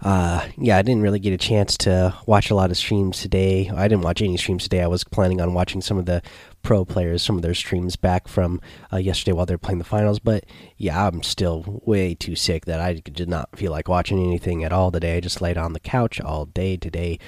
uh, 0.00 0.46
yeah, 0.56 0.78
I 0.78 0.82
didn't 0.82 1.02
really 1.02 1.18
get 1.18 1.32
a 1.32 1.38
chance 1.38 1.76
to 1.78 2.14
watch 2.26 2.50
a 2.50 2.54
lot 2.54 2.70
of 2.70 2.76
streams 2.76 3.20
today. 3.20 3.68
I 3.74 3.88
didn't 3.88 4.04
watch 4.04 4.22
any 4.22 4.36
streams 4.36 4.62
today. 4.62 4.82
I 4.82 4.86
was 4.86 5.02
planning 5.02 5.40
on 5.40 5.54
watching 5.54 5.80
some 5.80 5.98
of 5.98 6.06
the 6.06 6.22
pro 6.62 6.84
players, 6.84 7.22
some 7.22 7.36
of 7.36 7.42
their 7.42 7.54
streams 7.54 7.96
back 7.96 8.28
from 8.28 8.60
uh, 8.92 8.98
yesterday 8.98 9.32
while 9.32 9.46
they're 9.46 9.58
playing 9.58 9.78
the 9.78 9.84
finals. 9.84 10.20
But 10.20 10.44
yeah, 10.76 11.06
I'm 11.08 11.24
still 11.24 11.82
way 11.84 12.14
too 12.14 12.36
sick 12.36 12.66
that 12.66 12.80
I 12.80 12.94
did 12.94 13.28
not 13.28 13.56
feel 13.56 13.72
like 13.72 13.88
watching 13.88 14.22
anything 14.22 14.62
at 14.62 14.72
all 14.72 14.92
today. 14.92 15.16
I 15.16 15.20
just 15.20 15.40
laid 15.40 15.58
on 15.58 15.72
the 15.72 15.80
couch 15.80 16.20
all 16.20 16.46
day 16.46 16.76
today 16.76 17.18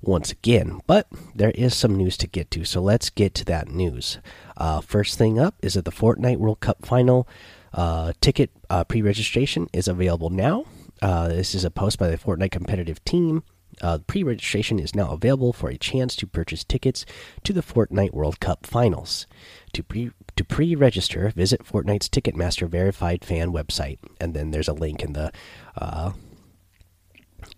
once 0.00 0.30
again. 0.30 0.80
But 0.86 1.08
there 1.34 1.52
is 1.52 1.74
some 1.74 1.96
news 1.96 2.16
to 2.18 2.28
get 2.28 2.52
to, 2.52 2.64
so 2.64 2.80
let's 2.80 3.10
get 3.10 3.34
to 3.34 3.44
that 3.46 3.68
news. 3.68 4.18
Uh, 4.56 4.80
first 4.80 5.18
thing 5.18 5.40
up 5.40 5.56
is 5.60 5.74
that 5.74 5.84
the 5.84 5.90
Fortnite 5.90 6.36
World 6.36 6.60
Cup 6.60 6.86
final 6.86 7.26
uh, 7.72 8.12
ticket 8.20 8.50
uh, 8.70 8.84
pre 8.84 9.02
registration 9.02 9.68
is 9.72 9.88
available 9.88 10.30
now. 10.30 10.66
Uh, 11.02 11.26
this 11.26 11.52
is 11.52 11.64
a 11.64 11.70
post 11.70 11.98
by 11.98 12.06
the 12.06 12.16
Fortnite 12.16 12.52
competitive 12.52 13.04
team. 13.04 13.42
Uh, 13.80 13.98
Pre 14.06 14.22
registration 14.22 14.78
is 14.78 14.94
now 14.94 15.10
available 15.10 15.52
for 15.52 15.68
a 15.68 15.76
chance 15.76 16.14
to 16.14 16.26
purchase 16.28 16.62
tickets 16.62 17.04
to 17.42 17.52
the 17.52 17.62
Fortnite 17.62 18.12
World 18.12 18.38
Cup 18.38 18.64
finals. 18.64 19.26
To 19.72 19.82
pre 19.82 20.12
to 20.36 20.44
pre 20.44 20.76
register, 20.76 21.32
visit 21.34 21.64
Fortnite's 21.64 22.08
Ticketmaster 22.08 22.68
verified 22.68 23.24
fan 23.24 23.50
website, 23.52 23.98
and 24.20 24.32
then 24.32 24.52
there's 24.52 24.68
a 24.68 24.72
link 24.72 25.02
in 25.02 25.14
the 25.14 25.32
uh, 25.76 26.12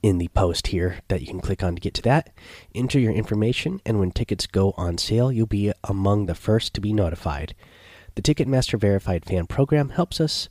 in 0.02 0.16
the 0.16 0.28
post 0.28 0.68
here 0.68 1.00
that 1.08 1.20
you 1.20 1.26
can 1.26 1.40
click 1.40 1.62
on 1.62 1.74
to 1.74 1.80
get 1.80 1.92
to 1.94 2.02
that. 2.02 2.32
Enter 2.74 2.98
your 2.98 3.12
information, 3.12 3.82
and 3.84 3.98
when 3.98 4.10
tickets 4.10 4.46
go 4.46 4.72
on 4.78 4.96
sale, 4.96 5.30
you'll 5.30 5.46
be 5.46 5.70
among 5.82 6.26
the 6.26 6.34
first 6.34 6.72
to 6.74 6.80
be 6.80 6.94
notified. 6.94 7.54
The 8.14 8.22
Ticketmaster 8.22 8.78
verified 8.78 9.26
fan 9.26 9.46
program 9.46 9.90
helps 9.90 10.18
us 10.20 10.48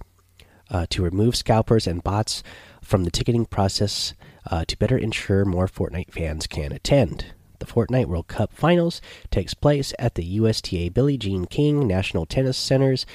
uh, 0.69 0.85
to 0.89 1.03
remove 1.03 1.35
scalpers 1.35 1.87
and 1.87 2.03
bots 2.03 2.43
from 2.81 3.03
the 3.03 3.11
ticketing 3.11 3.45
process 3.45 4.13
uh, 4.49 4.65
to 4.65 4.77
better 4.77 4.97
ensure 4.97 5.45
more 5.45 5.67
Fortnite 5.67 6.11
fans 6.11 6.47
can 6.47 6.71
attend. 6.71 7.33
The 7.59 7.65
Fortnite 7.65 8.07
World 8.07 8.27
Cup 8.27 8.51
Finals 8.53 9.01
takes 9.31 9.53
place 9.53 9.93
at 9.97 10.15
the 10.15 10.23
USTA 10.23 10.89
Billie 10.91 11.17
Jean 11.17 11.45
King 11.45 11.87
National 11.87 12.25
Tennis 12.25 12.57
Center's 12.57 13.05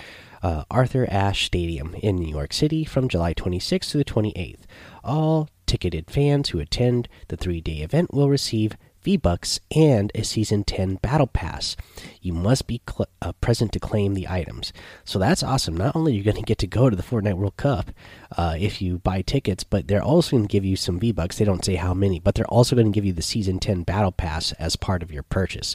uh, 0.43 0.65
Arthur 0.71 1.07
Ashe 1.11 1.47
Stadium 1.47 1.95
in 1.97 2.17
New 2.17 2.29
York 2.29 2.53
City 2.53 2.85
from 2.85 3.09
July 3.09 3.35
26th 3.35 3.91
to 3.91 3.99
the 3.99 4.05
28th. 4.05 4.61
All 5.05 5.49
ticketed 5.67 6.11
fans 6.11 6.49
who 6.49 6.61
attend 6.61 7.09
the 7.29 7.37
three 7.37 7.61
day 7.61 7.79
event 7.79 8.15
will 8.15 8.31
receive 8.31 8.77
V-Bucks, 9.03 9.61
and 9.75 10.13
a 10.15 10.23
Season 10.23 10.65
10 10.65 10.97
Battle 10.97 11.27
Pass. 11.27 11.77
You 12.21 12.33
must 12.33 12.67
be 12.67 12.81
uh, 13.23 13.33
present 13.41 13.73
to 13.73 13.81
claim 13.81 14.15
the 14.15 14.29
items. 14.29 14.73
So 15.05 15.19
that's 15.19 15.43
awesome. 15.43 15.77
Not 15.77 15.97
only 15.97 16.13
are 16.13 16.17
you 16.17 16.23
going 16.23 16.37
to 16.43 16.43
get 16.43 16.59
to 16.59 16.67
go 16.67 16.91
to 16.91 16.97
the 16.97 17.03
Fortnite 17.03 17.37
World 17.37 17.57
Cup 17.57 17.91
uh, 18.37 18.57
if 18.59 18.83
you 18.83 18.99
buy 18.99 19.23
tickets, 19.23 19.65
but 19.65 19.89
they're 19.89 20.03
also 20.03 20.37
going 20.37 20.49
to 20.49 20.53
give 20.53 20.65
you 20.65 20.77
some 20.77 20.99
V-Bucks. 20.99 21.39
They 21.39 21.45
don't 21.45 21.65
say 21.65 21.77
how 21.77 21.95
many, 21.95 22.21
but 22.21 22.35
they're 22.35 22.47
also 22.47 22.77
going 22.77 22.93
to 22.93 22.95
give 22.97 23.05
you 23.05 23.13
the 23.13 23.23
Season 23.23 23.59
10 23.59 23.83
Battle 23.83 24.13
Pass 24.13 24.53
as 24.53 24.77
part 24.77 25.03
of 25.03 25.13
your 25.13 25.23
purchase. 25.23 25.75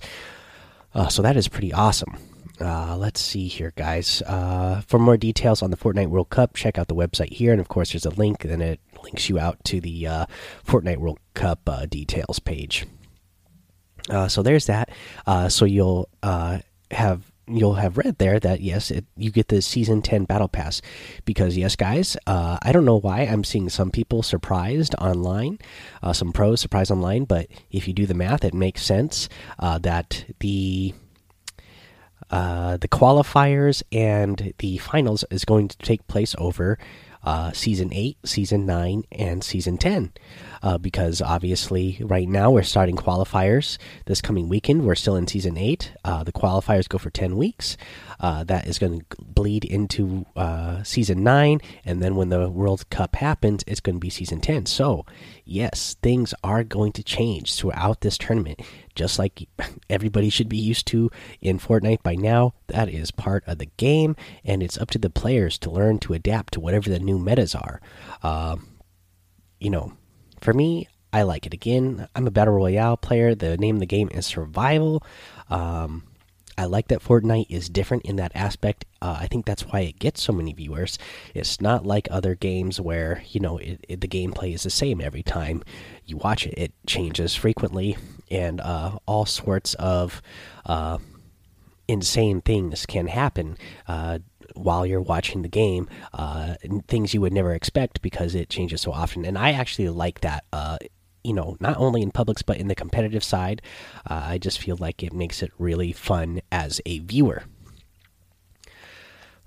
Uh, 0.94 1.08
so 1.08 1.22
that 1.22 1.36
is 1.38 1.48
pretty 1.48 1.74
awesome. 1.74 2.18
Uh, 2.62 2.96
let's 2.96 3.20
see 3.20 3.48
here, 3.48 3.74
guys. 3.76 4.22
Uh, 4.26 4.82
for 4.88 5.00
more 5.00 5.18
details 5.18 5.62
on 5.62 5.72
the 5.72 5.78
Fortnite 5.78 6.08
World 6.08 6.30
Cup, 6.30 6.54
check 6.54 6.78
out 6.78 6.88
the 6.88 6.96
website 6.96 7.34
here. 7.34 7.52
And 7.52 7.60
of 7.60 7.68
course, 7.68 7.92
there's 7.92 8.06
a 8.06 8.12
link, 8.12 8.46
and 8.46 8.62
it 8.62 8.80
links 9.04 9.28
you 9.28 9.40
out 9.40 9.64
to 9.66 9.82
the 9.82 10.08
uh, 10.08 10.26
Fortnite 10.66 10.98
World 10.98 11.20
Cup 11.34 11.62
uh, 11.68 11.86
details 11.88 12.40
page. 12.40 12.86
Uh, 14.10 14.28
so 14.28 14.42
there's 14.44 14.66
that. 14.66 14.90
Uh, 15.26 15.50
so 15.50 15.66
you'll 15.66 16.10
uh, 16.22 16.60
have 16.92 17.32
you'll 17.46 17.76
have 17.76 17.98
read 17.98 18.18
there 18.20 18.40
that 18.40 18.62
yes, 18.62 18.90
it, 18.90 19.06
you 19.18 19.32
get 19.32 19.48
the 19.50 19.62
season 19.62 20.02
ten 20.02 20.26
battle 20.26 20.48
pass 20.48 20.82
because 21.26 21.58
yes, 21.58 21.76
guys, 21.76 22.18
uh, 22.28 22.58
I 22.62 22.72
don't 22.72 22.86
know 22.86 23.00
why 23.00 23.22
I'm 23.22 23.44
seeing 23.44 23.70
some 23.70 23.92
people 23.92 24.24
surprised 24.24 24.96
online, 24.96 25.60
uh, 26.02 26.14
some 26.14 26.32
pros 26.32 26.62
surprised 26.62 26.92
online, 26.92 27.26
but 27.26 27.48
if 27.72 27.88
you 27.88 27.94
do 27.94 28.06
the 28.06 28.14
math, 28.14 28.44
it 28.44 28.54
makes 28.54 28.84
sense 28.84 29.30
uh, 29.60 29.78
that 29.80 30.26
the 30.40 30.94
the 32.30 32.88
qualifiers 32.90 33.84
and 33.92 34.54
the 34.58 34.78
finals 34.80 35.24
is 35.30 35.46
going 35.46 35.68
to 35.68 35.78
take 35.78 36.08
place 36.08 36.34
over 36.40 36.80
uh, 37.24 37.52
season 37.52 37.90
8, 37.94 38.18
season 38.26 38.66
9, 38.66 39.04
and 39.12 39.44
season 39.44 39.78
10. 39.78 40.12
Uh, 40.62 40.78
because 40.78 41.22
obviously, 41.22 42.00
right 42.02 42.28
now 42.28 42.50
we're 42.50 42.64
starting 42.64 42.96
qualifiers 42.96 43.78
this 44.06 44.22
coming 44.22 44.48
weekend. 44.48 44.86
We're 44.86 44.96
still 44.96 45.18
in 45.18 45.28
season 45.28 45.58
8. 45.58 45.94
Uh, 46.06 46.24
the 46.24 46.32
qualifiers 46.32 46.88
go 46.88 46.98
for 46.98 47.10
10 47.10 47.36
weeks. 47.36 47.76
Uh, 48.20 48.46
that 48.46 48.66
is 48.68 48.80
going 48.80 49.00
to 49.00 49.06
bleed 49.22 49.66
into 49.66 50.26
uh, 50.38 50.82
season 50.84 51.24
9. 51.24 51.60
And 51.84 52.02
then 52.02 52.16
when 52.16 52.30
the 52.30 52.50
World 52.50 52.90
Cup 52.90 53.16
happens, 53.18 53.64
it's 53.68 53.82
going 53.82 53.96
to 53.96 54.00
be 54.00 54.10
season 54.10 54.40
10. 54.40 54.66
So, 54.68 55.06
yes, 55.44 55.98
things 56.02 56.34
are 56.44 56.64
going 56.64 56.94
to 56.94 57.04
change 57.04 57.54
throughout 57.54 58.00
this 58.00 58.18
tournament. 58.18 58.62
Just 58.96 59.18
like 59.20 59.48
everybody 59.90 60.30
should 60.30 60.50
be 60.50 60.58
used 60.58 60.88
to 60.88 61.10
in 61.42 61.60
Fortnite 61.60 62.04
by 62.04 62.16
now, 62.16 62.54
that 62.68 62.90
is 62.90 63.12
part 63.12 63.44
of 63.48 63.58
the 63.58 63.70
game. 63.78 64.16
And 64.44 64.62
it's 64.62 64.78
up 64.78 64.90
to 64.92 65.00
the 65.00 65.10
players 65.10 65.58
to 65.60 65.72
learn 65.72 66.00
to 66.00 66.14
adapt 66.14 66.54
to 66.54 66.60
whatever 66.60 66.90
the 66.90 67.00
new 67.00 67.20
metas 67.20 67.56
are. 67.56 67.82
Uh, 68.22 68.58
you 69.60 69.70
know, 69.70 69.94
for 70.42 70.54
me, 70.54 70.88
I 71.12 71.24
like 71.24 71.46
it. 71.46 71.54
Again, 71.54 72.08
I'm 72.16 72.28
a 72.28 72.32
battle 72.32 72.56
royale 72.56 72.98
player. 72.98 73.36
The 73.36 73.58
name 73.58 73.76
of 73.76 73.80
the 73.80 73.86
game 73.86 74.10
is 74.12 74.26
survival. 74.26 75.04
Um, 75.50 76.04
I 76.58 76.66
like 76.66 76.88
that 76.90 77.02
Fortnite 77.02 77.48
is 77.50 77.70
different 77.70 78.04
in 78.06 78.16
that 78.18 78.32
aspect. 78.36 78.86
Uh, 79.02 79.18
I 79.20 79.28
think 79.28 79.46
that's 79.46 79.64
why 79.64 79.82
it 79.82 80.00
gets 80.00 80.22
so 80.22 80.34
many 80.34 80.54
viewers. 80.54 80.98
It's 81.34 81.60
not 81.60 81.86
like 81.86 82.08
other 82.12 82.36
games 82.36 82.80
where 82.80 83.24
you 83.30 83.40
know 83.40 83.58
it, 83.58 83.84
it, 83.90 84.02
the 84.02 84.08
gameplay 84.08 84.54
is 84.54 84.64
the 84.64 84.70
same 84.70 85.02
every 85.02 85.24
time 85.24 85.64
you 86.06 86.18
watch 86.18 86.46
it. 86.46 86.54
It 86.58 86.74
changes 86.86 87.36
frequently, 87.36 87.98
and 88.30 88.62
uh, 88.62 89.00
all 89.06 89.26
sorts 89.26 89.74
of 89.76 90.22
uh, 90.66 91.00
insane 91.88 92.42
things 92.42 92.86
can 92.86 93.08
happen 93.08 93.58
uh, 93.88 94.20
while 94.56 94.86
you're 94.86 95.02
watching 95.02 95.42
the 95.42 95.50
game. 95.50 95.90
Uh, 96.14 96.56
things 96.88 97.14
you 97.14 97.22
would 97.22 97.34
never 97.34 97.54
expect 97.54 98.02
because 98.02 98.36
it 98.36 98.50
changes 98.50 98.82
so 98.82 98.92
often. 98.92 99.26
And 99.26 99.38
I 99.38 99.52
actually 99.52 99.90
like 99.90 100.22
that 100.22 100.46
uh, 100.54 100.78
you 101.24 101.34
know, 101.34 101.58
not 101.60 101.78
only 101.78 102.02
in 102.02 102.12
Publix 102.12 102.44
but 102.46 102.58
in 102.58 102.68
the 102.68 102.76
competitive 102.76 103.24
side. 103.24 103.62
Uh, 104.10 104.22
I 104.26 104.38
just 104.38 104.60
feel 104.60 104.78
like 104.78 105.04
it 105.04 105.14
makes 105.14 105.42
it 105.42 105.52
really 105.58 105.92
fun 105.92 106.42
as 106.52 106.82
a 106.86 107.00
viewer. 107.00 107.44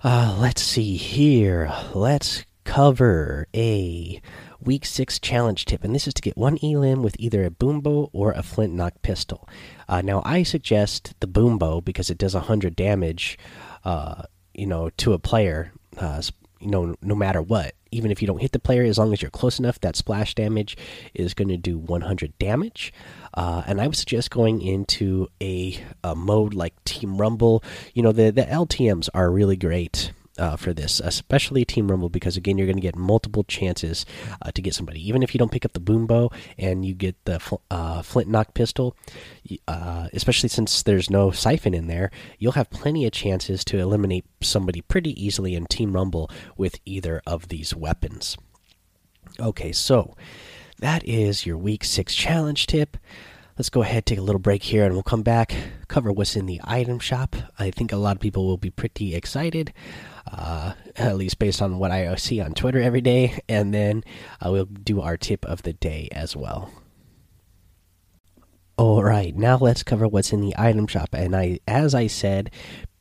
Uh, 0.02 0.36
let's 0.38 0.62
see 0.62 0.96
here. 0.96 1.72
Let's 1.94 2.44
cover 2.64 3.46
a 3.54 4.20
week 4.60 4.84
six 4.84 5.18
challenge 5.18 5.64
tip, 5.64 5.84
and 5.84 5.94
this 5.94 6.06
is 6.06 6.14
to 6.14 6.22
get 6.22 6.36
one 6.36 6.58
elim 6.62 7.02
with 7.02 7.16
either 7.18 7.44
a 7.44 7.50
boom 7.50 7.80
bow 7.80 8.10
or 8.12 8.32
a 8.32 8.42
flintlock 8.42 9.00
pistol. 9.02 9.48
Uh, 9.88 10.02
now, 10.02 10.22
I 10.24 10.42
suggest 10.42 11.14
the 11.20 11.26
boom 11.26 11.58
bow 11.58 11.80
because 11.80 12.10
it 12.10 12.18
does 12.18 12.34
100 12.34 12.76
damage, 12.76 13.38
uh, 13.84 14.24
you 14.54 14.66
know, 14.66 14.90
to 14.98 15.12
a 15.12 15.18
player, 15.18 15.72
uh, 15.98 16.20
you 16.60 16.68
know, 16.68 16.94
no 17.02 17.14
matter 17.14 17.42
what 17.42 17.74
even 17.96 18.10
if 18.10 18.20
you 18.20 18.26
don't 18.26 18.40
hit 18.40 18.52
the 18.52 18.58
player, 18.58 18.82
as 18.82 18.98
long 18.98 19.12
as 19.12 19.22
you're 19.22 19.30
close 19.30 19.58
enough, 19.58 19.80
that 19.80 19.96
splash 19.96 20.34
damage 20.34 20.76
is 21.14 21.34
going 21.34 21.48
to 21.48 21.56
do 21.56 21.78
100 21.78 22.38
damage. 22.38 22.92
Uh, 23.34 23.62
and 23.66 23.80
I 23.80 23.86
would 23.86 23.96
suggest 23.96 24.30
going 24.30 24.60
into 24.60 25.28
a, 25.40 25.82
a, 26.04 26.14
mode 26.14 26.54
like 26.54 26.72
Team 26.84 27.16
Rumble. 27.16 27.62
You 27.94 28.02
know, 28.02 28.12
the, 28.12 28.30
the 28.30 28.42
LTMs 28.42 29.08
are 29.14 29.30
really 29.30 29.56
great 29.56 30.12
uh, 30.38 30.56
for 30.56 30.72
this, 30.72 31.00
especially 31.00 31.64
Team 31.64 31.90
Rumble, 31.90 32.08
because 32.08 32.36
again, 32.36 32.58
you're 32.58 32.66
going 32.66 32.76
to 32.76 32.82
get 32.82 32.96
multiple 32.96 33.44
chances 33.44 34.06
uh, 34.42 34.50
to 34.52 34.62
get 34.62 34.74
somebody. 34.74 35.06
Even 35.06 35.22
if 35.22 35.34
you 35.34 35.38
don't 35.38 35.52
pick 35.52 35.64
up 35.64 35.72
the 35.72 35.80
boom 35.80 36.06
bow 36.06 36.30
and 36.58 36.84
you 36.84 36.94
get 36.94 37.16
the 37.24 37.38
fl 37.40 37.56
uh, 37.70 38.02
flintlock 38.02 38.54
pistol, 38.54 38.96
uh, 39.68 40.08
especially 40.12 40.48
since 40.48 40.82
there's 40.82 41.10
no 41.10 41.30
siphon 41.30 41.74
in 41.74 41.86
there, 41.86 42.10
you'll 42.38 42.52
have 42.52 42.70
plenty 42.70 43.06
of 43.06 43.12
chances 43.12 43.64
to 43.64 43.78
eliminate 43.78 44.24
somebody 44.40 44.80
pretty 44.80 45.12
easily 45.22 45.54
in 45.54 45.66
Team 45.66 45.92
Rumble 45.92 46.30
with 46.56 46.78
either 46.84 47.22
of 47.26 47.48
these 47.48 47.74
weapons. 47.74 48.36
Okay, 49.38 49.72
so 49.72 50.16
that 50.78 51.06
is 51.06 51.46
your 51.46 51.56
week 51.56 51.84
six 51.84 52.14
challenge 52.14 52.66
tip 52.66 52.96
let's 53.58 53.70
go 53.70 53.82
ahead 53.82 54.04
take 54.06 54.18
a 54.18 54.22
little 54.22 54.40
break 54.40 54.62
here 54.62 54.84
and 54.84 54.94
we'll 54.94 55.02
come 55.02 55.22
back 55.22 55.54
cover 55.88 56.12
what's 56.12 56.36
in 56.36 56.46
the 56.46 56.60
item 56.64 56.98
shop 56.98 57.36
i 57.58 57.70
think 57.70 57.92
a 57.92 57.96
lot 57.96 58.16
of 58.16 58.20
people 58.20 58.46
will 58.46 58.56
be 58.56 58.70
pretty 58.70 59.14
excited 59.14 59.72
uh, 60.30 60.72
at 60.96 61.16
least 61.16 61.38
based 61.38 61.62
on 61.62 61.78
what 61.78 61.90
I 61.90 62.14
see 62.16 62.40
on 62.40 62.52
Twitter 62.52 62.80
every 62.80 63.00
day. 63.00 63.38
And 63.48 63.72
then 63.72 64.04
uh, 64.44 64.50
we'll 64.50 64.64
do 64.64 65.00
our 65.00 65.16
tip 65.16 65.44
of 65.44 65.62
the 65.62 65.72
day 65.72 66.08
as 66.12 66.36
well. 66.36 66.70
All 68.78 69.02
right, 69.02 69.34
now 69.34 69.56
let's 69.56 69.82
cover 69.82 70.06
what's 70.06 70.32
in 70.32 70.42
the 70.42 70.54
item 70.58 70.86
shop. 70.86 71.10
And 71.12 71.34
I, 71.34 71.60
as 71.66 71.94
I 71.94 72.08
said, 72.08 72.50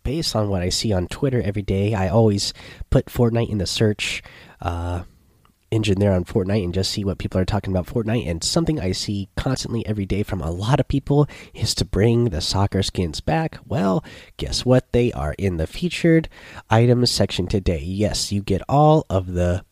based 0.04 0.36
on 0.36 0.50
what 0.50 0.62
I 0.62 0.70
see 0.70 0.94
on 0.94 1.08
Twitter 1.08 1.42
every 1.42 1.64
day, 1.64 1.94
I 1.94 2.08
always 2.08 2.54
put 2.90 3.08
Fortnite 3.08 3.50
in 3.50 3.58
the 3.58 3.66
search. 3.66 4.24
Uh, 4.62 5.04
engine 5.72 6.00
there 6.00 6.14
on 6.14 6.26
Fortnite 6.26 6.64
and 6.64 6.74
just 6.74 6.92
see 6.92 7.04
what 7.04 7.18
people 7.18 7.40
are 7.40 7.46
talking 7.46 7.74
about 7.74 7.88
Fortnite. 7.88 8.30
And 8.30 8.44
something 8.44 8.80
I 8.80 8.92
see 8.92 9.30
constantly 9.36 9.86
every 9.86 10.06
day 10.06 10.24
from 10.24 10.42
a 10.42 10.52
lot 10.52 10.80
of 10.80 10.88
people 10.88 11.28
is 11.54 11.74
to 11.76 11.86
bring 11.86 12.26
the 12.26 12.42
soccer 12.42 12.84
skins 12.84 13.22
back. 13.22 13.58
Well, 13.66 14.04
guess 14.38 14.66
what? 14.66 14.92
They 14.92 15.12
are 15.14 15.36
in 15.38 15.58
the 15.58 15.68
featured 15.68 16.30
items 16.70 17.12
section 17.12 17.48
today. 17.48 17.80
Yes, 17.80 18.32
you 18.32 18.42
get 18.42 18.62
all 18.70 19.06
of 19.10 19.34
the 19.34 19.64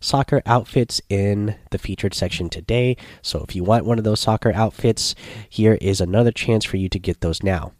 soccer 0.00 0.42
outfits 0.46 1.00
in 1.08 1.56
the 1.70 1.78
featured 1.78 2.14
section 2.14 2.48
today. 2.48 2.96
So 3.22 3.44
if 3.46 3.54
you 3.54 3.64
want 3.64 3.84
one 3.84 3.98
of 3.98 4.04
those 4.04 4.20
soccer 4.20 4.52
outfits, 4.52 5.14
here 5.48 5.78
is 5.80 6.00
another 6.00 6.32
chance 6.32 6.64
for 6.64 6.76
you 6.76 6.88
to 6.88 6.98
get 6.98 7.20
those 7.20 7.42
now. 7.42 7.72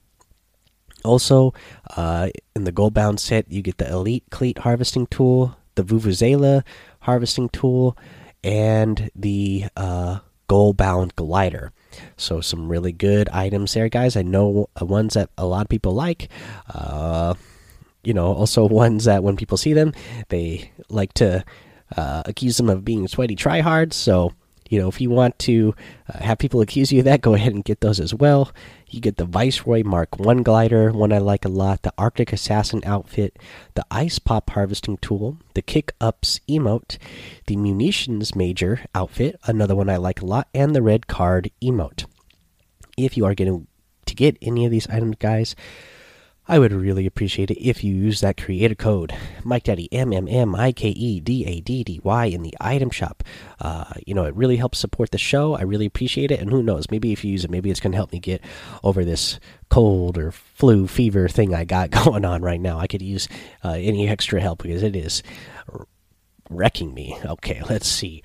Also, 1.05 1.55
uh, 1.97 2.29
in 2.55 2.65
the 2.65 2.73
Goalbound 2.73 3.19
set, 3.19 3.51
you 3.51 3.63
get 3.63 3.79
the 3.79 3.91
elite 3.91 4.25
cleat 4.31 4.59
harvesting 4.59 5.07
tool, 5.07 5.57
the 5.75 5.83
Vuvuzela 5.83 6.63
harvesting 7.11 7.49
tool, 7.49 7.97
and 8.45 9.11
the 9.17 9.65
uh, 9.77 10.21
Goalbound 10.49 11.17
glider. 11.17 11.73
So, 12.17 12.41
some 12.41 12.69
really 12.69 12.93
good 12.93 13.29
items 13.31 13.75
there, 13.75 13.89
guys. 13.89 14.17
I 14.17 14.23
know 14.23 14.69
ones 14.81 15.15
that 15.15 15.31
a 15.37 15.45
lot 15.45 15.63
of 15.63 15.69
people 15.69 15.93
like. 15.93 16.29
Uh, 16.73 17.35
you 18.05 18.15
know, 18.15 18.33
also 18.33 18.65
ones 18.67 19.05
that 19.07 19.25
when 19.25 19.37
people 19.37 19.59
see 19.59 19.73
them, 19.73 19.93
they 20.29 20.71
like 20.89 21.13
to 21.15 21.45
uh, 21.97 22.23
accuse 22.25 22.57
them 22.57 22.71
of 22.71 22.85
being 22.85 23.09
sweaty 23.09 23.35
tryhards. 23.35 23.95
So, 23.95 24.33
you 24.71 24.81
know, 24.81 24.89
if 24.89 25.01
you 25.01 25.11
want 25.11 25.37
to 25.41 25.75
uh, 26.09 26.23
have 26.23 26.39
people 26.39 26.61
accuse 26.61 26.93
you 26.93 27.01
of 27.01 27.07
that, 27.07 27.21
go 27.21 27.35
ahead 27.35 27.53
and 27.53 27.65
get 27.65 27.81
those 27.81 27.99
as 27.99 28.15
well. 28.15 28.53
You 28.91 29.01
get 29.01 29.19
the 29.19 29.25
Viceroy 29.25 29.85
Mark 29.85 30.19
One 30.19 30.43
glider, 30.43 30.91
one 30.91 31.13
I 31.13 31.19
like 31.19 31.45
a 31.45 31.49
lot. 31.49 31.83
The 31.83 31.95
Arctic 31.97 32.33
Assassin 32.33 32.83
outfit, 32.85 33.39
the 33.75 33.87
Ice 33.89 34.19
Pop 34.19 34.51
harvesting 34.51 34.97
tool, 34.97 35.39
the 35.55 35.63
Kick 35.63 35.93
Ups 36.01 36.41
emote, 36.49 36.99
the 37.47 37.57
Munitions 37.57 38.35
Major 38.35 38.81
outfit, 38.93 39.37
another 39.45 39.77
one 39.77 39.89
I 39.89 39.97
like 39.97 40.21
a 40.21 40.27
lot, 40.27 40.49
and 40.53 40.75
the 40.75 40.83
Red 40.83 41.07
Card 41.07 41.53
emote. 41.63 42.05
If 42.99 43.17
you 43.17 43.25
are 43.25 43.35
getting 43.35 43.69
to 44.07 44.15
get 44.17 44.37
any 44.43 44.65
of 44.65 44.73
these 44.73 44.89
items, 44.89 45.17
guys, 45.21 45.55
I 46.51 46.59
would 46.59 46.73
really 46.73 47.07
appreciate 47.07 47.53
it 47.53 47.65
if 47.65 47.85
you 47.85 47.95
use 47.95 48.21
that 48.23 48.37
creator 48.37 48.75
code 48.75 49.15
Mike 49.45 49.63
Daddy 49.63 49.89
M 49.93 50.13
M 50.13 50.27
M 50.27 50.57
I 50.57 50.73
K 50.73 50.89
E 50.89 51.21
D 51.21 51.47
A 51.47 51.61
D 51.61 51.85
D 51.85 52.01
Y 52.03 52.25
in 52.25 52.43
the 52.43 52.57
item 52.61 52.91
shop. 52.91 53.23
Uh, 53.61 53.85
you 54.05 54.15
know, 54.15 54.25
it 54.25 54.35
really 54.35 54.57
helps 54.57 54.81
support 54.81 55.13
the 55.13 55.17
show. 55.17 55.55
I 55.55 55.63
really 55.63 55.87
appreciate 55.87 56.33
it. 56.33 56.41
And 56.41 56.51
who 56.51 56.61
knows, 56.61 56.91
maybe 56.91 57.13
if 57.13 57.25
you 57.25 57.31
use 57.31 57.45
it, 57.45 57.53
maybe 57.53 57.71
it's 57.71 57.79
going 57.79 57.93
to 57.93 57.97
help 57.97 58.11
me 58.11 58.19
get 58.19 58.43
over 58.83 59.05
this 59.05 59.39
cold 59.69 60.19
or 60.19 60.33
flu 60.33 60.89
fever 60.89 61.29
thing 61.29 61.55
I 61.55 61.65
got 61.65 61.91
going 62.05 62.25
on 62.25 62.43
right 62.43 62.61
now. 62.61 62.81
I 62.81 62.89
could 62.89 63.01
use 63.01 63.29
uh, 63.65 63.77
any 63.79 64.09
extra 64.09 64.41
help 64.41 64.65
because 64.65 64.83
it 64.83 64.97
is 64.97 65.23
wrecking 66.51 66.93
me. 66.93 67.17
Okay, 67.25 67.63
let's 67.71 67.87
see. 67.87 68.25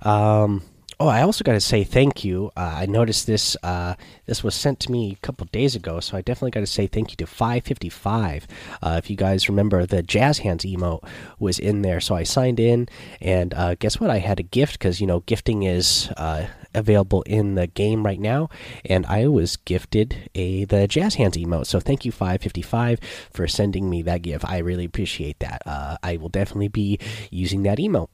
Um, 0.00 0.62
Oh, 1.02 1.08
I 1.08 1.22
also 1.22 1.42
got 1.44 1.54
to 1.54 1.62
say 1.62 1.82
thank 1.82 2.24
you. 2.26 2.50
Uh, 2.54 2.74
I 2.76 2.84
noticed 2.84 3.26
this. 3.26 3.56
Uh, 3.62 3.94
this 4.26 4.44
was 4.44 4.54
sent 4.54 4.80
to 4.80 4.92
me 4.92 5.12
a 5.12 5.26
couple 5.26 5.46
days 5.46 5.74
ago, 5.74 5.98
so 5.98 6.14
I 6.14 6.20
definitely 6.20 6.50
got 6.50 6.60
to 6.60 6.66
say 6.66 6.86
thank 6.86 7.10
you 7.10 7.16
to 7.16 7.26
555. 7.26 8.46
Uh, 8.82 9.00
if 9.02 9.08
you 9.08 9.16
guys 9.16 9.48
remember, 9.48 9.86
the 9.86 10.02
Jazz 10.02 10.40
Hands 10.40 10.62
emote 10.62 11.02
was 11.38 11.58
in 11.58 11.80
there, 11.80 12.00
so 12.00 12.14
I 12.14 12.24
signed 12.24 12.60
in, 12.60 12.86
and 13.22 13.54
uh, 13.54 13.76
guess 13.76 13.98
what? 13.98 14.10
I 14.10 14.18
had 14.18 14.40
a 14.40 14.42
gift 14.42 14.74
because 14.74 15.00
you 15.00 15.06
know 15.06 15.20
gifting 15.20 15.62
is 15.62 16.10
uh, 16.18 16.48
available 16.74 17.22
in 17.22 17.54
the 17.54 17.66
game 17.66 18.04
right 18.04 18.20
now, 18.20 18.50
and 18.84 19.06
I 19.06 19.26
was 19.28 19.56
gifted 19.56 20.30
a 20.34 20.66
the 20.66 20.86
Jazz 20.86 21.14
Hands 21.14 21.34
emote. 21.34 21.64
So 21.64 21.80
thank 21.80 22.04
you 22.04 22.12
555 22.12 23.00
for 23.32 23.48
sending 23.48 23.88
me 23.88 24.02
that 24.02 24.20
gift. 24.20 24.44
I 24.44 24.58
really 24.58 24.84
appreciate 24.84 25.38
that. 25.38 25.62
Uh, 25.64 25.96
I 26.02 26.18
will 26.18 26.28
definitely 26.28 26.68
be 26.68 26.98
using 27.30 27.62
that 27.62 27.78
emote. 27.78 28.10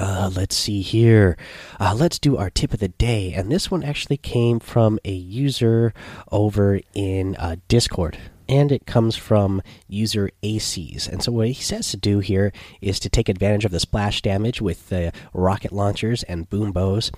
Uh, 0.00 0.30
let's 0.32 0.54
see 0.54 0.80
here. 0.80 1.36
Uh, 1.80 1.92
let's 1.92 2.20
do 2.20 2.36
our 2.36 2.50
tip 2.50 2.72
of 2.72 2.78
the 2.78 2.86
day. 2.86 3.32
And 3.32 3.50
this 3.50 3.68
one 3.68 3.82
actually 3.82 4.16
came 4.16 4.60
from 4.60 5.00
a 5.04 5.10
user 5.10 5.92
over 6.30 6.78
in 6.94 7.34
uh, 7.34 7.56
Discord. 7.66 8.16
And 8.48 8.70
it 8.70 8.86
comes 8.86 9.16
from 9.16 9.60
user 9.88 10.30
ACs. 10.44 11.08
And 11.08 11.20
so, 11.20 11.32
what 11.32 11.48
he 11.48 11.54
says 11.54 11.90
to 11.90 11.96
do 11.96 12.20
here 12.20 12.52
is 12.80 13.00
to 13.00 13.10
take 13.10 13.28
advantage 13.28 13.64
of 13.64 13.72
the 13.72 13.80
splash 13.80 14.22
damage 14.22 14.62
with 14.62 14.88
the 14.88 15.12
rocket 15.34 15.72
launchers 15.72 16.22
and 16.22 16.48
boom 16.48 16.70
bows. 16.70 17.10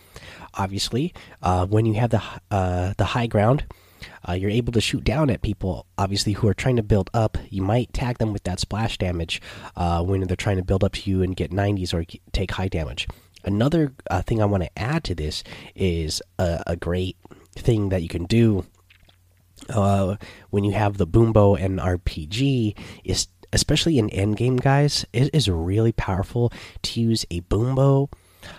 Obviously, 0.55 1.13
uh, 1.43 1.67
when 1.67 1.85
you 1.85 1.95
have 1.95 2.11
the, 2.11 2.23
uh, 2.51 2.95
the 2.97 3.05
high 3.05 3.27
ground, 3.27 3.65
uh, 4.29 4.33
you're 4.33 4.51
able 4.51 4.73
to 4.73 4.81
shoot 4.81 5.05
down 5.05 5.31
at 5.31 5.43
people, 5.43 5.87
obviously, 5.99 6.33
who 6.33 6.49
are 6.49 6.55
trying 6.55 6.77
to 6.77 6.83
build 6.83 7.11
up. 7.15 7.39
You 7.49 7.63
might 7.63 7.93
tag 7.93 8.19
them 8.19 8.33
with 8.33 8.45
that 8.45 8.61
splash 8.61 8.99
damage 8.99 9.41
uh, 9.77 10.03
when 10.03 10.21
they're 10.23 10.37
trying 10.37 10.57
to 10.57 10.65
build 10.65 10.85
up 10.85 10.93
to 10.93 11.11
you 11.11 11.23
and 11.23 11.37
get 11.37 11.51
90s 11.51 11.95
or 11.95 12.05
take 12.33 12.53
high 12.53 12.69
damage. 12.69 13.09
Another 13.45 13.93
uh, 14.11 14.23
thing 14.23 14.43
I 14.43 14.47
want 14.47 14.65
to 14.65 14.79
add 14.79 15.05
to 15.05 15.15
this 15.15 15.43
is 15.75 16.21
a, 16.39 16.63
a, 16.67 16.77
great 16.77 17.17
thing 17.55 17.89
that 17.89 18.03
you 18.03 18.09
can 18.09 18.27
do 18.27 18.67
uh, 19.71 20.17
when 20.51 20.65
you 20.65 20.73
have 20.73 20.99
the 20.99 21.07
Boom 21.07 21.33
Bow 21.33 21.55
and 21.55 21.79
RPG 21.79 22.77
is 23.05 23.29
especially 23.53 23.99
in 23.99 24.09
endgame, 24.11 24.61
guys. 24.61 25.05
It 25.13 25.31
is 25.35 25.49
really 25.49 25.93
powerful 25.93 26.53
to 26.83 27.01
use 27.01 27.25
a 27.31 27.41
Boom 27.41 27.75
Bow 27.75 28.11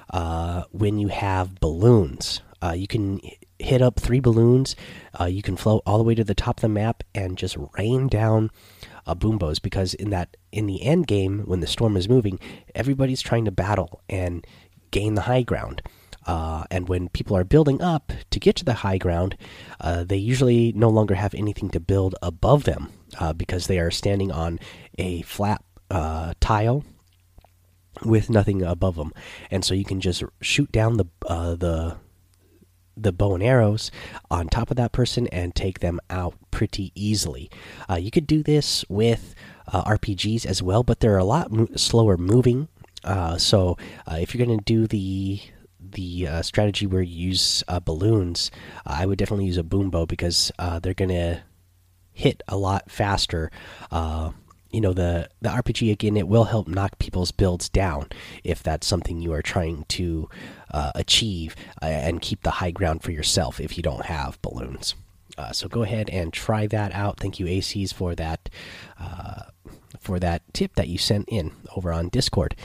uh, 0.10 0.64
when 0.72 0.98
you 0.98 1.08
have 1.10 1.60
balloons. 1.60 2.42
Uh, 2.62 2.74
you 2.74 2.88
can 2.88 3.20
hit 3.62 3.82
up 3.82 4.00
three 4.00 4.20
balloons. 4.20 4.76
Uh, 5.20 5.26
you 5.26 5.42
can 5.42 5.56
float 5.56 5.84
all 5.86 5.98
the 5.98 6.04
way 6.04 6.16
to 6.16 6.24
the 6.24 6.36
top 6.36 6.58
of 6.58 6.62
the 6.62 6.70
map 6.70 7.04
and 7.14 7.38
just 7.38 7.58
rain 7.78 8.08
down 8.08 8.50
uh, 9.06 9.16
boom 9.16 9.38
bows 9.38 9.60
because 9.60 9.94
in 9.94 10.10
that 10.12 10.38
in 10.52 10.68
the 10.68 10.84
end 10.84 11.08
game 11.08 11.40
when 11.46 11.60
the 11.60 11.68
storm 11.68 11.98
is 11.98 12.10
moving, 12.10 12.40
everybody's 12.76 13.22
trying 13.22 13.46
to 13.46 13.52
battle 13.52 14.02
and 14.10 14.46
gain 14.92 15.16
the 15.16 15.22
high 15.22 15.44
ground. 15.44 15.82
Uh, 16.28 16.66
and 16.70 16.88
when 16.88 17.10
people 17.10 17.36
are 17.36 17.44
building 17.44 17.82
up 17.82 18.12
to 18.30 18.40
get 18.40 18.56
to 18.56 18.66
the 18.66 18.76
high 18.76 18.98
ground, 18.98 19.36
uh, 19.80 20.04
they 20.04 20.18
usually 20.18 20.72
no 20.74 20.88
longer 20.88 21.16
have 21.16 21.34
anything 21.34 21.70
to 21.70 21.80
build 21.80 22.16
above 22.22 22.64
them 22.64 22.90
uh, 23.20 23.34
because 23.34 23.66
they 23.66 23.80
are 23.80 23.90
standing 23.90 24.32
on 24.32 24.60
a 25.00 25.24
flat 25.24 25.64
uh, 25.90 26.34
tile 26.40 26.84
with 28.06 28.30
nothing 28.30 28.62
above 28.62 28.96
them, 28.96 29.12
and 29.50 29.66
so 29.66 29.74
you 29.74 29.84
can 29.84 30.00
just 30.00 30.24
shoot 30.42 30.72
down 30.72 30.98
the 30.98 31.06
uh, 31.28 31.56
the 31.56 31.98
the 32.96 33.12
bow 33.12 33.34
and 33.34 33.44
arrows 33.44 33.92
on 34.30 34.48
top 34.48 34.72
of 34.72 34.78
that 34.78 34.92
person 34.92 35.28
and 35.28 35.56
take 35.56 35.80
them 35.80 36.00
out 36.10 36.36
pretty 36.52 36.92
easily. 36.96 37.50
Uh, 37.90 37.96
you 37.96 38.12
could 38.12 38.28
do 38.28 38.44
this 38.44 38.86
with 38.90 39.36
uh, 39.72 39.84
RPGs 39.84 40.46
as 40.46 40.62
well, 40.62 40.84
but 40.84 41.00
they're 41.00 41.18
a 41.18 41.24
lot 41.24 41.52
mo 41.52 41.68
slower 41.76 42.18
moving. 42.18 42.68
Uh, 43.04 43.38
so 43.38 43.78
uh, 44.08 44.18
if 44.20 44.34
you're 44.34 44.46
going 44.46 44.58
to 44.58 44.64
do 44.64 44.88
the 44.88 45.42
the 45.80 46.28
uh, 46.28 46.42
strategy 46.42 46.86
where 46.86 47.02
you 47.02 47.30
use 47.30 47.64
uh, 47.68 47.80
balloons, 47.80 48.52
I 48.86 49.06
would 49.06 49.18
definitely 49.18 49.46
use 49.46 49.58
a 49.58 49.64
boom 49.64 49.90
bow 49.90 50.06
because 50.06 50.52
they're 50.82 50.94
going 50.94 51.10
to 51.10 51.42
hit 52.14 52.44
a 52.48 52.56
lot 52.56 52.90
faster 52.92 53.52
you 54.72 54.82
know 54.82 54.94
the 54.94 55.30
the 55.42 55.50
RPG 55.50 55.92
again 55.92 56.18
it 56.18 56.28
will 56.28 56.46
help 56.46 56.68
knock 56.68 56.98
people's 57.00 57.32
builds 57.32 57.70
down 57.70 58.08
if 58.44 58.64
that's 58.64 58.88
something 58.88 59.22
you 59.22 59.34
are 59.34 59.42
trying 59.42 59.86
to 59.90 60.30
uh, 60.72 60.92
achieve 60.96 61.56
uh, 61.82 61.86
and 61.86 62.22
keep 62.22 62.44
the 62.44 62.52
high 62.52 62.72
ground 62.72 63.04
for 63.04 63.12
yourself 63.12 63.60
if 63.60 63.78
you 63.78 63.84
don't 63.84 64.06
have 64.06 64.42
balloons. 64.42 64.96
Uh, 65.38 65.52
so 65.52 65.68
go 65.68 65.84
ahead 65.84 66.10
and 66.10 66.34
try 66.34 66.68
that 66.68 66.94
out. 66.94 67.20
Thank 67.20 67.40
you 67.40 67.46
ACs 67.46 67.94
for 67.94 68.16
that 68.16 68.50
uh, 69.00 69.44
for 70.00 70.20
that 70.20 70.42
tip 70.54 70.76
that 70.76 70.88
you 70.88 70.98
sent 70.98 71.30
in 71.30 71.52
over 71.76 71.92
on 71.92 72.10
Discord. 72.10 72.56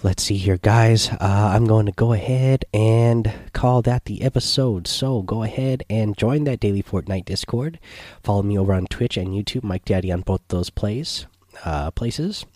Let's 0.00 0.22
see 0.22 0.36
here, 0.36 0.58
guys. 0.58 1.08
Uh, 1.08 1.16
I'm 1.20 1.66
going 1.66 1.86
to 1.86 1.92
go 1.92 2.12
ahead 2.12 2.64
and 2.72 3.32
call 3.52 3.82
that 3.82 4.04
the 4.04 4.22
episode. 4.22 4.86
So 4.86 5.22
go 5.22 5.42
ahead 5.42 5.82
and 5.90 6.16
join 6.16 6.44
that 6.44 6.60
daily 6.60 6.84
Fortnite 6.84 7.24
Discord. 7.24 7.80
Follow 8.22 8.42
me 8.42 8.56
over 8.56 8.72
on 8.72 8.86
Twitch 8.86 9.16
and 9.16 9.30
YouTube, 9.30 9.64
Mike 9.64 9.84
Daddy 9.84 10.12
on 10.12 10.20
both 10.20 10.42
those 10.48 10.70
plays 10.70 11.26
uh, 11.64 11.90
places. 11.90 12.46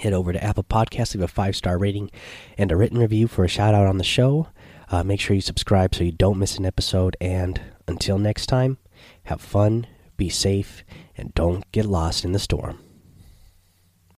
Head 0.00 0.14
over 0.14 0.32
to 0.32 0.42
Apple 0.42 0.64
Podcasts, 0.64 1.14
leave 1.14 1.22
a 1.22 1.28
five 1.28 1.54
star 1.54 1.76
rating 1.76 2.10
and 2.56 2.72
a 2.72 2.76
written 2.76 2.98
review 2.98 3.28
for 3.28 3.44
a 3.44 3.48
shout 3.48 3.74
out 3.74 3.86
on 3.86 3.98
the 3.98 4.04
show. 4.04 4.48
Uh, 4.90 5.02
make 5.02 5.20
sure 5.20 5.34
you 5.34 5.42
subscribe 5.42 5.94
so 5.94 6.02
you 6.02 6.12
don't 6.12 6.38
miss 6.38 6.56
an 6.56 6.64
episode. 6.64 7.14
And 7.20 7.60
until 7.86 8.16
next 8.16 8.46
time, 8.46 8.78
have 9.24 9.42
fun, 9.42 9.86
be 10.16 10.30
safe, 10.30 10.82
and 11.14 11.34
don't 11.34 11.70
get 11.72 11.84
lost 11.84 12.24
in 12.24 12.32
the 12.32 12.38
storm. 12.38 12.78